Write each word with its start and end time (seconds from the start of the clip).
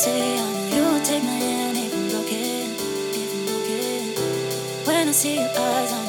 say 0.00 0.38
I 0.38 0.70
know 0.70 0.96
you 0.96 1.04
take 1.04 1.22
my 1.22 1.28
hand 1.30 1.76
even 1.76 2.08
broken. 2.08 2.68
When 4.86 5.08
I 5.08 5.12
see 5.12 5.34
your 5.34 5.44
eyes, 5.44 5.99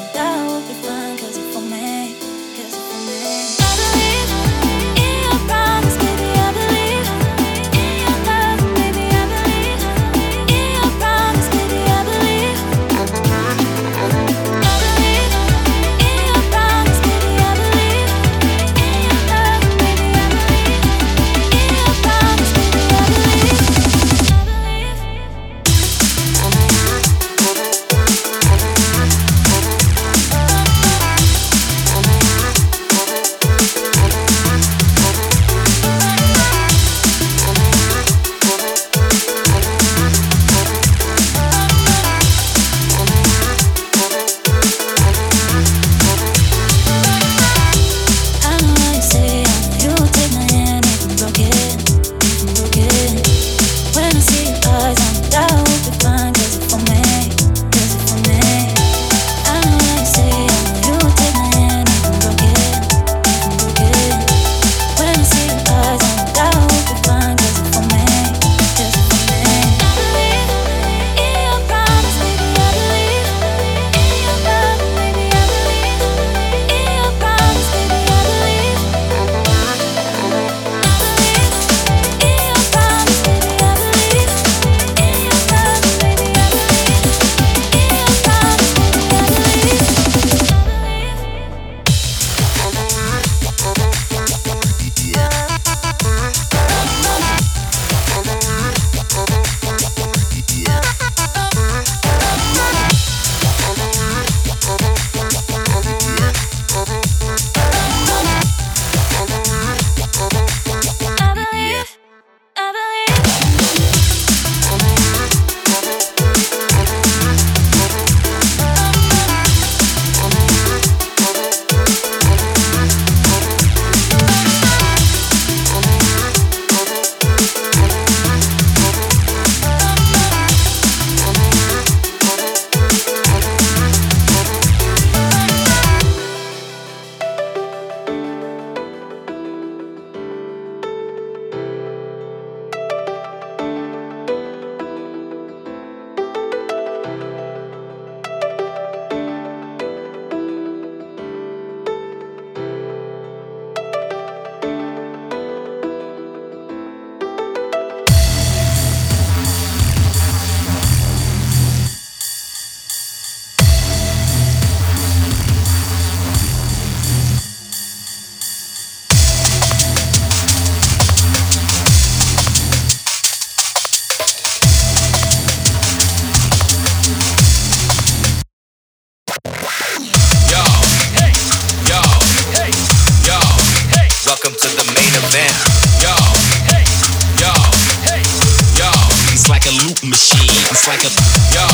It's 190.81 190.87
like 190.87 191.03
a 191.03 191.13
yo, 191.53 191.67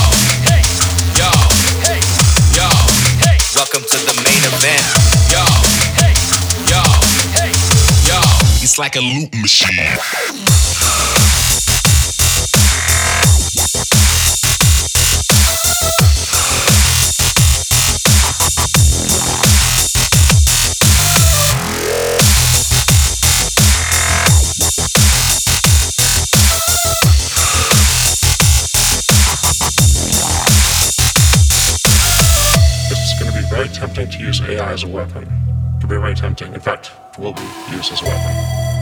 hey, 0.44 0.62
yo, 1.16 1.30
hey, 1.80 2.02
yo, 2.52 2.68
hey. 3.24 3.38
Welcome 3.56 3.84
to 3.84 3.98
the 4.06 4.22
main 4.22 4.44
event. 4.44 4.84
Yo, 5.32 5.46
hey, 5.96 6.12
yo, 6.68 6.82
hey, 7.32 7.54
yo. 8.06 8.20
It's 8.62 8.78
like 8.78 8.98
a 8.98 9.00
loop 9.00 9.34
machine. 9.34 10.47
Will 37.18 37.34
be 37.34 37.50
used 37.74 37.92
as 37.92 38.02
a 38.02 38.06
weapon. 38.06 38.36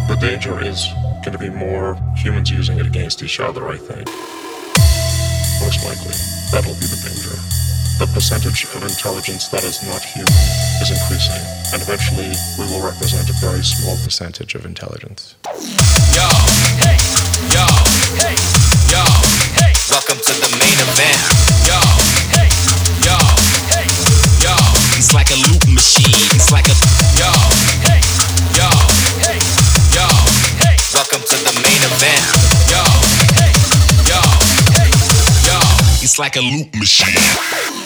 The 0.08 0.18
danger 0.20 0.62
is 0.62 0.88
going 1.24 1.32
to 1.32 1.38
be 1.38 1.50
more 1.50 1.98
humans 2.16 2.52
using 2.52 2.78
it 2.80 2.86
against 2.86 3.24
each 3.24 3.40
other, 3.40 3.68
I 3.68 3.78
think. 3.78 4.06
Most 5.64 5.80
likely. 5.88 6.16
That'll 6.52 6.76
be 6.76 6.88
the 6.88 7.00
danger. 7.00 7.36
The 7.98 8.12
percentage 8.12 8.68
of 8.76 8.84
intelligence 8.84 9.48
that 9.50 9.64
is 9.64 9.80
not 9.88 10.04
human 10.04 10.36
is 10.84 10.92
increasing, 10.92 11.40
and 11.72 11.80
eventually 11.80 12.28
we 12.60 12.68
will 12.68 12.84
represent 12.84 13.30
a 13.32 13.36
very 13.40 13.64
small 13.64 13.96
percentage 14.04 14.54
of 14.54 14.66
intelligence. 14.66 15.36
Yo, 16.12 16.28
hey, 16.84 17.00
yo, 17.56 17.64
hey, 18.20 18.36
yo, 18.92 19.00
hey. 19.56 19.72
Welcome 19.88 20.20
to 20.20 20.34
the 20.44 20.52
main 20.60 20.76
event. 20.76 21.24
Yo, 21.64 21.80
hey, 22.36 22.52
yo, 23.00 23.16
hey, 23.72 23.88
yo. 24.44 24.54
It's 25.00 25.16
like 25.16 25.32
a 25.32 25.40
loop 25.40 25.64
machine. 25.72 26.20
It's 26.36 26.52
like 26.52 26.68
a 26.68 26.76
yo, 27.16 27.32
hey, 27.80 28.04
yo, 28.56 28.70
hey, 29.20 29.40
yo, 29.92 30.08
hey. 30.64 30.78
Welcome 30.94 31.22
to 31.22 31.36
the 31.44 31.54
main 31.62 31.82
event. 31.84 32.24
Yo, 32.72 32.82
hey, 33.36 33.52
yo, 34.08 34.20
hey, 34.80 34.90
yo. 35.46 35.60
It's 36.02 36.18
like 36.18 36.38
a 36.38 36.42
loop 36.42 36.74
machine. 36.76 37.85